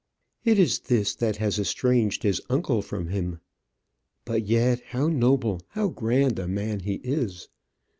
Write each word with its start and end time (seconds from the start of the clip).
It 0.43 0.57
is 0.57 0.79
this 0.79 1.13
that 1.17 1.37
has 1.37 1.59
estranged 1.59 2.23
his 2.23 2.41
uncle 2.49 2.81
from 2.81 3.09
him. 3.09 3.39
But 4.25 4.47
yet 4.47 4.81
how 4.83 5.09
noble, 5.09 5.61
how 5.67 5.89
grand 5.89 6.39
a 6.39 6.47
man 6.47 6.79
he 6.79 6.95
is! 7.03 7.49